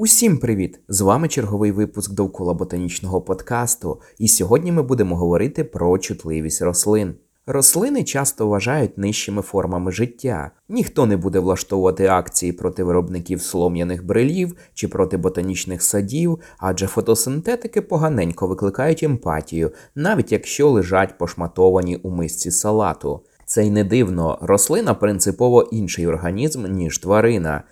Усім 0.00 0.38
привіт! 0.38 0.80
З 0.88 1.00
вами 1.00 1.28
черговий 1.28 1.72
випуск 1.72 2.12
довкола 2.12 2.54
ботанічного 2.54 3.20
подкасту, 3.20 4.00
і 4.18 4.28
сьогодні 4.28 4.72
ми 4.72 4.82
будемо 4.82 5.16
говорити 5.16 5.64
про 5.64 5.98
чутливість 5.98 6.62
рослин. 6.62 7.14
Рослини 7.46 8.04
часто 8.04 8.48
вважають 8.48 8.98
нижчими 8.98 9.42
формами 9.42 9.92
життя. 9.92 10.50
Ніхто 10.68 11.06
не 11.06 11.16
буде 11.16 11.38
влаштовувати 11.38 12.06
акції 12.06 12.52
проти 12.52 12.84
виробників 12.84 13.42
слом'яних 13.42 14.06
брелів 14.06 14.56
чи 14.74 14.88
проти 14.88 15.16
ботанічних 15.16 15.82
садів, 15.82 16.38
адже 16.58 16.86
фотосинтетики 16.86 17.80
поганенько 17.82 18.46
викликають 18.46 19.02
емпатію, 19.02 19.70
навіть 19.94 20.32
якщо 20.32 20.70
лежать 20.70 21.18
пошматовані 21.18 21.96
у 21.96 22.10
мисці 22.10 22.50
салату. 22.50 23.20
Це 23.46 23.66
й 23.66 23.70
не 23.70 23.84
дивно, 23.84 24.38
рослина 24.40 24.94
принципово 24.94 25.62
інший 25.62 26.06
організм, 26.06 26.66
ніж 26.66 26.98
тварина. 26.98 27.62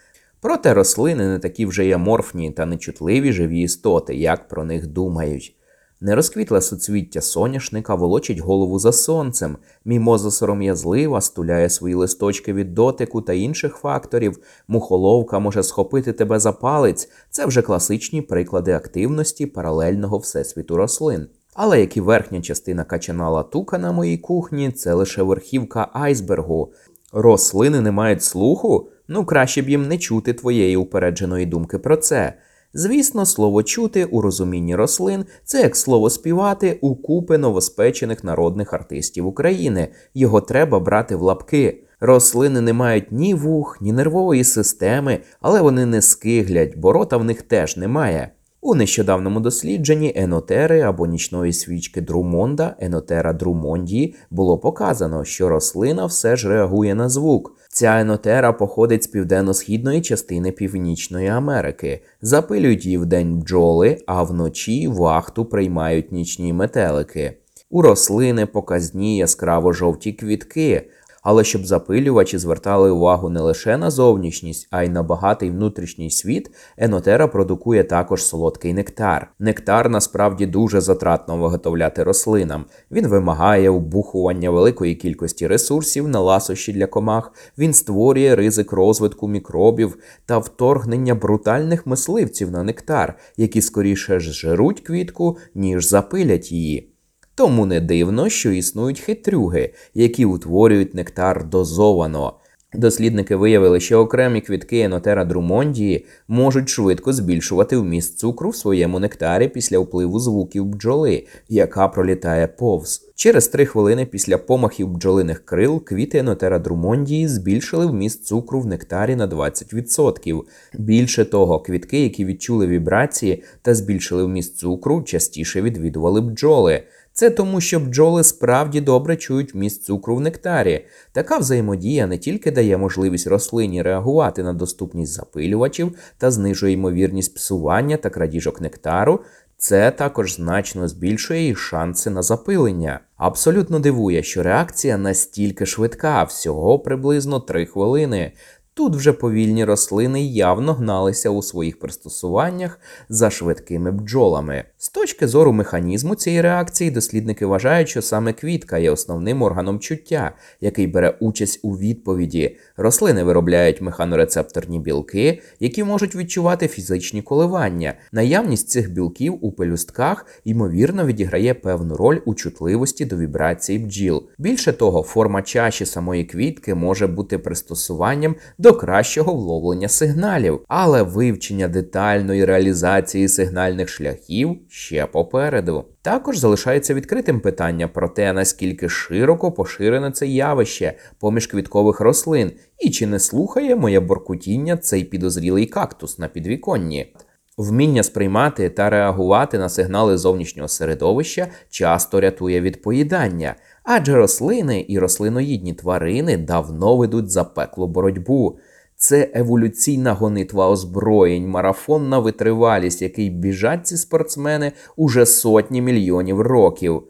Проте 0.46 0.74
рослини 0.74 1.26
не 1.26 1.38
такі 1.38 1.66
вже 1.66 1.86
й 1.86 1.92
аморфні 1.92 2.50
та 2.50 2.66
нечутливі 2.66 3.32
живі 3.32 3.60
істоти, 3.60 4.14
як 4.14 4.48
про 4.48 4.64
них 4.64 4.86
думають. 4.86 5.56
Нерозквітле 6.00 6.60
суцвіття 6.60 7.20
соняшника 7.20 7.94
волочить 7.94 8.38
голову 8.38 8.78
за 8.78 8.92
сонцем, 8.92 9.56
мімоза 9.84 10.30
сором'язлива 10.30 11.20
стуляє 11.20 11.70
свої 11.70 11.94
листочки 11.94 12.52
від 12.52 12.74
дотику 12.74 13.22
та 13.22 13.32
інших 13.32 13.76
факторів, 13.76 14.38
мухоловка 14.68 15.38
може 15.38 15.62
схопити 15.62 16.12
тебе 16.12 16.38
за 16.38 16.52
палець. 16.52 17.08
Це 17.30 17.46
вже 17.46 17.62
класичні 17.62 18.22
приклади 18.22 18.72
активності 18.72 19.46
паралельного 19.46 20.18
всесвіту 20.18 20.76
рослин. 20.76 21.26
Але 21.54 21.80
як 21.80 21.96
і 21.96 22.00
верхня 22.00 22.42
частина 22.42 22.84
качана 22.84 23.30
латука 23.30 23.78
на 23.78 23.92
моїй 23.92 24.18
кухні, 24.18 24.70
це 24.70 24.94
лише 24.94 25.22
верхівка 25.22 25.88
айсбергу. 25.92 26.72
Рослини 27.12 27.80
не 27.80 27.92
мають 27.92 28.22
слуху? 28.22 28.88
Ну 29.08 29.24
краще 29.24 29.62
б 29.62 29.68
їм 29.68 29.88
не 29.88 29.98
чути 29.98 30.32
твоєї 30.32 30.76
упередженої 30.76 31.46
думки 31.46 31.78
про 31.78 31.96
це. 31.96 32.32
Звісно, 32.74 33.26
слово 33.26 33.62
чути 33.62 34.04
у 34.04 34.20
розумінні 34.20 34.76
рослин 34.76 35.24
це 35.44 35.60
як 35.62 35.76
слово 35.76 36.10
співати 36.10 36.78
у 36.80 36.96
купи 36.96 37.38
новоспечених 37.38 38.24
народних 38.24 38.74
артистів 38.74 39.26
України. 39.26 39.88
Його 40.14 40.40
треба 40.40 40.80
брати 40.80 41.16
в 41.16 41.22
лапки. 41.22 41.82
Рослини 42.00 42.60
не 42.60 42.72
мають 42.72 43.12
ні 43.12 43.34
вух, 43.34 43.78
ні 43.80 43.92
нервової 43.92 44.44
системи, 44.44 45.18
але 45.40 45.60
вони 45.60 45.86
не 45.86 46.02
скиглять, 46.02 46.76
бо 46.76 46.92
рота 46.92 47.16
в 47.16 47.24
них 47.24 47.42
теж 47.42 47.76
немає. 47.76 48.30
У 48.66 48.74
нещодавному 48.74 49.40
дослідженні 49.40 50.12
енотери 50.16 50.80
або 50.80 51.06
нічної 51.06 51.52
свічки 51.52 52.00
Друмонда, 52.00 52.76
енотера 52.80 53.32
Друмондії, 53.32 54.14
було 54.30 54.58
показано, 54.58 55.24
що 55.24 55.48
рослина 55.48 56.06
все 56.06 56.36
ж 56.36 56.48
реагує 56.48 56.94
на 56.94 57.08
звук. 57.08 57.56
Ця 57.68 58.00
енотера 58.00 58.52
походить 58.52 59.02
з 59.02 59.06
південно-східної 59.06 60.02
частини 60.02 60.52
Північної 60.52 61.28
Америки. 61.28 62.02
Запилюють 62.22 62.84
її 62.84 62.98
вдень 62.98 63.38
бджоли, 63.38 63.98
а 64.06 64.22
вночі 64.22 64.88
вахту 64.88 65.44
приймають 65.44 66.12
нічні 66.12 66.52
метелики. 66.52 67.38
У 67.70 67.82
рослини 67.82 68.46
показні 68.46 69.16
яскраво 69.16 69.72
жовті 69.72 70.12
квітки, 70.12 70.90
але 71.26 71.44
щоб 71.44 71.66
запилювачі 71.66 72.38
звертали 72.38 72.90
увагу 72.90 73.28
не 73.28 73.40
лише 73.40 73.76
на 73.76 73.90
зовнішність, 73.90 74.68
а 74.70 74.82
й 74.82 74.88
на 74.88 75.02
багатий 75.02 75.50
внутрішній 75.50 76.10
світ, 76.10 76.50
енотера 76.76 77.28
продукує 77.28 77.84
також 77.84 78.24
солодкий 78.24 78.74
нектар. 78.74 79.30
Нектар 79.38 79.88
насправді 79.88 80.46
дуже 80.46 80.80
затратно 80.80 81.36
виготовляти 81.36 82.02
рослинам. 82.02 82.64
Він 82.90 83.06
вимагає 83.06 83.70
убухування 83.70 84.50
великої 84.50 84.94
кількості 84.94 85.46
ресурсів 85.46 86.08
на 86.08 86.20
ласощі 86.20 86.72
для 86.72 86.86
комах, 86.86 87.32
він 87.58 87.72
створює 87.74 88.36
ризик 88.36 88.72
розвитку 88.72 89.28
мікробів 89.28 89.98
та 90.26 90.38
вторгнення 90.38 91.14
брутальних 91.14 91.86
мисливців 91.86 92.50
на 92.50 92.62
нектар, 92.62 93.18
які 93.36 93.62
скоріше 93.62 94.20
зжируть 94.20 94.80
квітку, 94.80 95.38
ніж 95.54 95.88
запилять 95.88 96.52
її. 96.52 96.95
Тому 97.36 97.66
не 97.66 97.80
дивно, 97.80 98.28
що 98.28 98.50
існують 98.50 99.00
хитрюги, 99.00 99.72
які 99.94 100.24
утворюють 100.24 100.94
нектар 100.94 101.48
дозовано. 101.48 102.34
Дослідники 102.74 103.36
виявили, 103.36 103.80
що 103.80 104.00
окремі 104.00 104.40
квітки 104.40 104.80
енотера 104.80 105.24
Друмондії 105.24 106.06
можуть 106.28 106.68
швидко 106.68 107.12
збільшувати 107.12 107.76
вміст 107.76 108.18
цукру 108.18 108.50
в 108.50 108.56
своєму 108.56 108.98
нектарі 108.98 109.48
після 109.48 109.78
впливу 109.78 110.18
звуків 110.18 110.64
бджоли, 110.64 111.26
яка 111.48 111.88
пролітає 111.88 112.46
повз. 112.46 113.02
Через 113.14 113.48
три 113.48 113.66
хвилини 113.66 114.06
після 114.06 114.38
помахів 114.38 114.88
бджолиних 114.88 115.44
крил 115.44 115.84
квіти 115.84 116.18
енотера 116.18 116.58
Друмондії 116.58 117.28
збільшили 117.28 117.86
вміст 117.86 118.26
цукру 118.26 118.60
в 118.60 118.66
нектарі 118.66 119.16
на 119.16 119.28
20%. 119.28 120.42
Більше 120.74 121.24
того, 121.24 121.60
квітки, 121.60 122.02
які 122.02 122.24
відчули 122.24 122.66
вібрації 122.66 123.44
та 123.62 123.74
збільшили 123.74 124.24
вміст 124.24 124.58
цукру, 124.58 125.02
частіше 125.02 125.62
відвідували 125.62 126.20
бджоли. 126.20 126.82
Це 127.18 127.30
тому, 127.30 127.60
що 127.60 127.80
бджоли 127.80 128.24
справді 128.24 128.80
добре 128.80 129.16
чують 129.16 129.54
вміст 129.54 129.84
цукру 129.84 130.16
в 130.16 130.20
нектарі. 130.20 130.86
Така 131.12 131.38
взаємодія 131.38 132.06
не 132.06 132.18
тільки 132.18 132.50
дає 132.50 132.76
можливість 132.76 133.26
рослині 133.26 133.82
реагувати 133.82 134.42
на 134.42 134.52
доступність 134.52 135.12
запилювачів 135.12 135.92
та 136.18 136.30
знижує 136.30 136.72
ймовірність 136.72 137.34
псування 137.34 137.96
та 137.96 138.10
крадіжок 138.10 138.60
нектару. 138.60 139.20
Це 139.58 139.90
також 139.90 140.34
значно 140.34 140.88
збільшує 140.88 141.48
і 141.48 141.54
шанси 141.54 142.10
на 142.10 142.22
запилення. 142.22 143.00
Абсолютно 143.16 143.78
дивує, 143.78 144.22
що 144.22 144.42
реакція 144.42 144.98
настільки 144.98 145.66
швидка, 145.66 146.22
всього 146.22 146.78
приблизно 146.78 147.40
3 147.40 147.66
хвилини. 147.66 148.32
Тут 148.76 148.96
вже 148.96 149.12
повільні 149.12 149.64
рослини 149.64 150.26
явно 150.26 150.72
гналися 150.72 151.30
у 151.30 151.42
своїх 151.42 151.78
пристосуваннях 151.78 152.80
за 153.08 153.30
швидкими 153.30 153.92
бджолами. 153.92 154.64
З 154.78 154.88
точки 154.88 155.28
зору 155.28 155.52
механізму 155.52 156.14
цієї 156.14 156.42
реакції, 156.42 156.90
дослідники 156.90 157.46
вважають, 157.46 157.88
що 157.88 158.02
саме 158.02 158.32
квітка 158.32 158.78
є 158.78 158.90
основним 158.90 159.42
органом 159.42 159.80
чуття, 159.80 160.32
який 160.60 160.86
бере 160.86 161.16
участь 161.20 161.60
у 161.62 161.72
відповіді. 161.72 162.56
Рослини 162.76 163.24
виробляють 163.24 163.80
механорецепторні 163.80 164.78
білки, 164.78 165.42
які 165.60 165.84
можуть 165.84 166.14
відчувати 166.14 166.68
фізичні 166.68 167.22
коливання. 167.22 167.94
Наявність 168.12 168.68
цих 168.68 168.92
білків 168.92 169.38
у 169.40 169.52
пелюстках 169.52 170.26
ймовірно 170.44 171.06
відіграє 171.06 171.54
певну 171.54 171.96
роль 171.96 172.18
у 172.24 172.34
чутливості 172.34 173.04
до 173.04 173.16
вібрації 173.16 173.78
бджіл. 173.78 174.22
Більше 174.38 174.72
того, 174.72 175.02
форма 175.02 175.42
чаші 175.42 175.86
самої 175.86 176.24
квітки 176.24 176.74
може 176.74 177.06
бути 177.06 177.38
пристосуванням 177.38 178.36
до 178.65 178.65
кращого 178.72 179.34
вловлення 179.34 179.88
сигналів, 179.88 180.60
але 180.68 181.02
вивчення 181.02 181.68
детальної 181.68 182.44
реалізації 182.44 183.28
сигнальних 183.28 183.88
шляхів 183.88 184.58
ще 184.68 185.06
попереду. 185.06 185.84
Також 186.02 186.38
залишається 186.38 186.94
відкритим 186.94 187.40
питання 187.40 187.88
про 187.88 188.08
те, 188.08 188.32
наскільки 188.32 188.88
широко 188.88 189.52
поширене 189.52 190.10
це 190.10 190.26
явище 190.26 190.92
поміж 191.20 191.46
квіткових 191.46 192.00
рослин, 192.00 192.52
і 192.78 192.90
чи 192.90 193.06
не 193.06 193.18
слухає 193.18 193.76
моє 193.76 194.00
боркутіння 194.00 194.76
цей 194.76 195.04
підозрілий 195.04 195.66
кактус 195.66 196.18
на 196.18 196.28
підвіконні. 196.28 197.14
Вміння 197.58 198.02
сприймати 198.02 198.70
та 198.70 198.90
реагувати 198.90 199.58
на 199.58 199.68
сигнали 199.68 200.18
зовнішнього 200.18 200.68
середовища 200.68 201.46
часто 201.70 202.20
рятує 202.20 202.60
від 202.60 202.82
поїдання, 202.82 203.54
адже 203.82 204.16
рослини 204.16 204.84
і 204.88 204.98
рослиноїдні 204.98 205.74
тварини 205.74 206.36
давно 206.36 206.96
ведуть 206.96 207.30
запеклу 207.30 207.86
боротьбу. 207.86 208.58
Це 208.96 209.30
еволюційна 209.34 210.12
гонитва 210.12 210.68
озброєнь, 210.68 211.48
марафонна 211.48 212.18
витривалість, 212.18 213.02
який 213.02 213.30
біжать 213.30 213.86
ці 213.86 213.96
спортсмени 213.96 214.72
уже 214.96 215.26
сотні 215.26 215.82
мільйонів 215.82 216.40
років. 216.40 217.02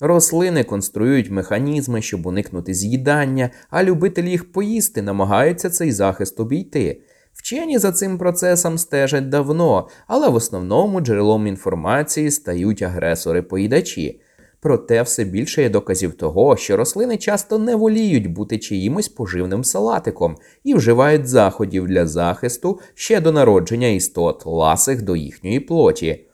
Рослини 0.00 0.64
конструюють 0.64 1.30
механізми, 1.30 2.02
щоб 2.02 2.26
уникнути 2.26 2.74
з'їдання, 2.74 3.50
а 3.70 3.84
любителі 3.84 4.30
їх 4.30 4.52
поїсти 4.52 5.02
намагаються 5.02 5.70
цей 5.70 5.92
захист 5.92 6.40
обійти. 6.40 7.00
Вчені 7.32 7.78
за 7.78 7.92
цим 7.92 8.18
процесом 8.18 8.78
стежать 8.78 9.28
давно, 9.28 9.88
але 10.06 10.28
в 10.28 10.34
основному 10.34 11.00
джерелом 11.00 11.46
інформації 11.46 12.30
стають 12.30 12.82
агресори-поїдачі. 12.82 14.20
Проте 14.60 15.02
все 15.02 15.24
більше 15.24 15.62
є 15.62 15.68
доказів 15.68 16.14
того, 16.14 16.56
що 16.56 16.76
рослини 16.76 17.16
часто 17.16 17.58
не 17.58 17.76
воліють 17.76 18.32
бути 18.32 18.58
чиїмось 18.58 19.08
поживним 19.08 19.64
салатиком 19.64 20.36
і 20.64 20.74
вживають 20.74 21.26
заходів 21.26 21.86
для 21.86 22.06
захисту 22.06 22.80
ще 22.94 23.20
до 23.20 23.32
народження 23.32 23.88
істот, 23.88 24.46
ласих 24.46 25.02
до 25.02 25.16
їхньої 25.16 25.60
плоті. 25.60 26.29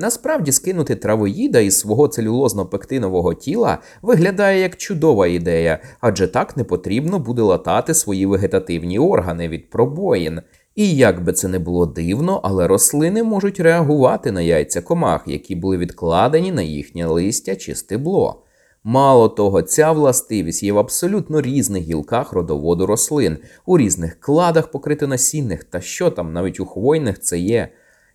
Насправді 0.00 0.52
скинути 0.52 0.96
травоїда 0.96 1.60
із 1.60 1.78
свого 1.78 2.06
целюлозно-пектинового 2.06 3.34
тіла 3.34 3.78
виглядає 4.02 4.60
як 4.60 4.76
чудова 4.76 5.26
ідея, 5.26 5.78
адже 6.00 6.28
так 6.28 6.56
не 6.56 6.64
потрібно 6.64 7.18
буде 7.18 7.42
латати 7.42 7.94
свої 7.94 8.26
вегетативні 8.26 8.98
органи 8.98 9.48
від 9.48 9.70
пробоїн. 9.70 10.40
І 10.74 10.96
як 10.96 11.24
би 11.24 11.32
це 11.32 11.48
не 11.48 11.58
було 11.58 11.86
дивно, 11.86 12.40
але 12.44 12.66
рослини 12.66 13.22
можуть 13.22 13.60
реагувати 13.60 14.32
на 14.32 14.40
яйця 14.40 14.82
комах, 14.82 15.22
які 15.26 15.54
були 15.54 15.76
відкладені 15.76 16.52
на 16.52 16.62
їхнє 16.62 17.06
листя 17.06 17.56
чи 17.56 17.74
стебло. 17.74 18.42
Мало 18.84 19.28
того, 19.28 19.62
ця 19.62 19.92
властивість 19.92 20.62
є 20.62 20.72
в 20.72 20.78
абсолютно 20.78 21.40
різних 21.40 21.82
гілках 21.82 22.32
родоводу 22.32 22.86
рослин, 22.86 23.38
у 23.66 23.78
різних 23.78 24.20
кладах 24.20 24.70
покритонасінних 24.70 25.64
та 25.64 25.80
що 25.80 26.10
там, 26.10 26.32
навіть 26.32 26.60
у 26.60 26.66
хвойних 26.66 27.20
це 27.20 27.38
є. 27.38 27.68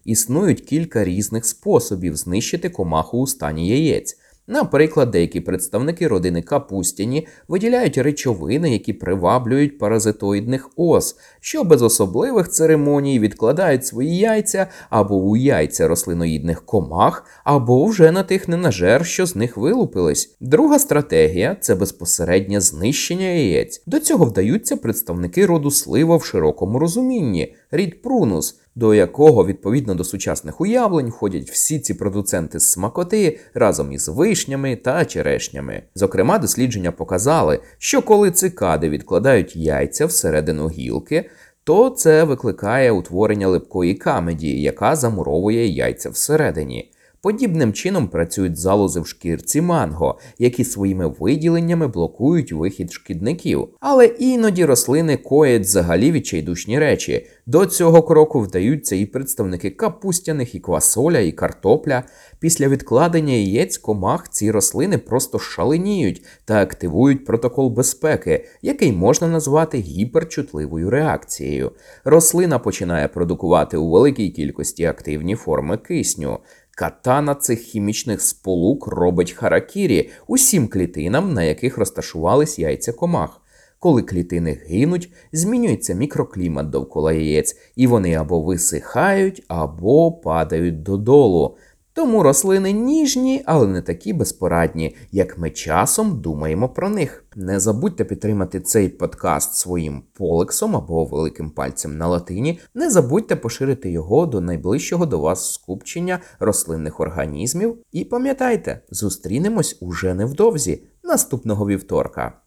Існують 0.05 0.61
кілька 0.61 1.03
різних 1.03 1.45
способів 1.45 2.15
знищити 2.15 2.69
комаху 2.69 3.17
у 3.17 3.27
стані 3.27 3.67
яєць. 3.67 4.17
Наприклад, 4.47 5.11
деякі 5.11 5.41
представники 5.41 6.07
родини 6.07 6.41
капустяні 6.41 7.27
виділяють 7.47 7.97
речовини, 7.97 8.73
які 8.73 8.93
приваблюють 8.93 9.77
паразитоїдних 9.77 10.69
ос, 10.75 11.15
що 11.39 11.63
без 11.63 11.81
особливих 11.81 12.49
церемоній 12.49 13.19
відкладають 13.19 13.85
свої 13.85 14.17
яйця 14.17 14.67
або 14.89 15.15
у 15.15 15.37
яйця 15.37 15.87
рослиноїдних 15.87 16.65
комах, 16.65 17.25
або 17.43 17.85
вже 17.85 18.11
на 18.11 18.23
тих 18.23 18.47
ненажер, 18.47 19.05
що 19.05 19.25
з 19.25 19.35
них 19.35 19.57
вилупились. 19.57 20.35
Друга 20.39 20.79
стратегія 20.79 21.57
це 21.61 21.75
безпосереднє 21.75 22.61
знищення 22.61 23.27
яєць. 23.27 23.83
До 23.85 23.99
цього 23.99 24.25
вдаються 24.25 24.77
представники 24.77 25.45
роду 25.45 25.71
слива 25.71 26.17
в 26.17 26.23
широкому 26.23 26.79
розумінні, 26.79 27.55
рід 27.71 28.01
прунус 28.01 28.59
до 28.75 28.93
якого, 28.93 29.45
відповідно 29.45 29.95
до 29.95 30.03
сучасних 30.03 30.61
уявлень, 30.61 31.09
входять 31.09 31.49
всі 31.49 31.79
ці 31.79 31.93
продуценти 31.93 32.59
з 32.59 32.71
смакоти 32.71 33.39
разом 33.53 33.91
із 33.91 34.07
вишнями 34.07 34.75
та 34.75 35.05
черешнями. 35.05 35.83
Зокрема, 35.95 36.39
дослідження 36.39 36.91
показали, 36.91 37.59
що 37.77 38.01
коли 38.01 38.31
цикади 38.31 38.89
відкладають 38.89 39.55
яйця 39.55 40.05
всередину 40.05 40.69
гілки, 40.69 41.29
то 41.63 41.89
це 41.89 42.23
викликає 42.23 42.91
утворення 42.91 43.47
липкої 43.47 43.93
камеді, 43.93 44.61
яка 44.61 44.95
замуровує 44.95 45.67
яйця 45.67 46.09
всередині. 46.09 46.92
Подібним 47.23 47.73
чином 47.73 48.07
працюють 48.07 48.57
залози 48.57 48.99
в 48.99 49.07
шкірці 49.07 49.61
манго, 49.61 50.19
які 50.39 50.63
своїми 50.63 51.13
виділеннями 51.19 51.87
блокують 51.87 52.51
вихід 52.51 52.91
шкідників. 52.91 53.67
Але 53.79 54.05
іноді 54.05 54.65
рослини 54.65 55.17
коять 55.17 55.61
взагалі 55.61 56.11
відчайдушні 56.11 56.79
речі. 56.79 57.27
До 57.45 57.65
цього 57.65 58.03
кроку 58.03 58.39
вдаються 58.39 58.95
і 58.95 59.05
представники 59.05 59.69
капустяних, 59.69 60.55
і 60.55 60.59
квасоля, 60.59 61.19
і 61.19 61.31
картопля. 61.31 62.03
Після 62.39 62.67
відкладення 62.67 63.33
яєць 63.33 63.77
комах 63.77 64.29
ці 64.29 64.51
рослини 64.51 64.97
просто 64.97 65.39
шаленіють 65.39 66.25
та 66.45 66.61
активують 66.61 67.25
протокол 67.25 67.69
безпеки, 67.69 68.45
який 68.61 68.91
можна 68.91 69.27
назвати 69.27 69.77
гіперчутливою 69.77 70.89
реакцією. 70.89 71.71
Рослина 72.03 72.59
починає 72.59 73.07
продукувати 73.07 73.77
у 73.77 73.89
великій 73.89 74.29
кількості 74.29 74.85
активні 74.85 75.35
форми 75.35 75.77
кисню. 75.77 76.39
Катана 76.75 77.35
цих 77.35 77.59
хімічних 77.59 78.21
сполук 78.21 78.87
робить 78.87 79.31
харакірі 79.31 80.11
усім 80.27 80.67
клітинам, 80.67 81.33
на 81.33 81.43
яких 81.43 81.77
розташувались 81.77 82.59
яйця 82.59 82.93
комах. 82.93 83.41
Коли 83.79 84.01
клітини 84.01 84.61
гинуть, 84.69 85.09
змінюється 85.31 85.93
мікроклімат 85.93 86.69
довкола 86.69 87.13
яєць, 87.13 87.57
і 87.75 87.87
вони 87.87 88.13
або 88.13 88.41
висихають, 88.41 89.43
або 89.47 90.11
падають 90.11 90.83
додолу. 90.83 91.57
Тому 91.93 92.23
рослини 92.23 92.71
ніжні, 92.71 93.43
але 93.45 93.67
не 93.67 93.81
такі 93.81 94.13
безпорадні, 94.13 94.95
як 95.11 95.37
ми 95.37 95.49
часом 95.49 96.21
думаємо 96.21 96.69
про 96.69 96.89
них. 96.89 97.25
Не 97.35 97.59
забудьте 97.59 98.03
підтримати 98.03 98.59
цей 98.59 98.89
подкаст 98.89 99.55
своїм 99.55 100.03
полексом 100.13 100.75
або 100.75 101.05
великим 101.05 101.49
пальцем 101.49 101.97
на 101.97 102.07
латині. 102.07 102.59
Не 102.73 102.89
забудьте 102.89 103.35
поширити 103.35 103.91
його 103.91 104.25
до 104.25 104.41
найближчого 104.41 105.05
до 105.05 105.19
вас 105.19 105.53
скупчення 105.53 106.19
рослинних 106.39 106.99
організмів. 106.99 107.77
І 107.91 108.05
пам'ятайте, 108.05 108.81
зустрінемось 108.89 109.77
уже 109.81 110.13
невдовзі, 110.13 110.83
наступного 111.03 111.67
вівторка. 111.67 112.42